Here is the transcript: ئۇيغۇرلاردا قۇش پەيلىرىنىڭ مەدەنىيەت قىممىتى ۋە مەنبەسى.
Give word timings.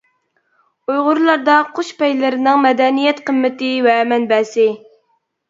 ئۇيغۇرلاردا 0.93 1.57
قۇش 1.75 1.91
پەيلىرىنىڭ 1.99 2.65
مەدەنىيەت 2.65 3.21
قىممىتى 3.29 3.71
ۋە 3.91 3.95
مەنبەسى. 4.15 4.69